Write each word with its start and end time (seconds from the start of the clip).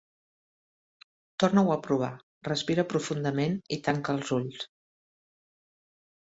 Torna-ho 1.43 1.69
a 1.73 1.77
provar: 1.87 2.09
respira 2.47 2.85
profundament 2.95 3.59
i 3.79 3.81
tanca 3.89 4.17
els 4.19 4.33
ulls. 4.39 4.67